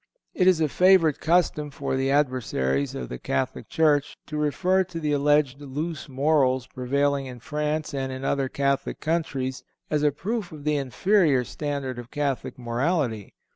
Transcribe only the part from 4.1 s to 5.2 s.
to refer to the